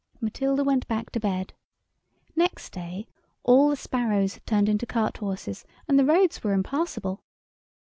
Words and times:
Matilda 0.19 0.63
went 0.63 0.87
back 0.87 1.11
to 1.11 1.19
bed. 1.19 1.53
Next 2.35 2.71
day 2.71 3.05
all 3.43 3.69
the 3.69 3.75
sparrows 3.75 4.33
had 4.33 4.47
turned 4.47 4.67
into 4.67 4.87
cart 4.87 5.17
horses, 5.17 5.63
and 5.87 5.99
the 5.99 6.05
roads 6.05 6.43
were 6.43 6.53
impassable. 6.53 7.21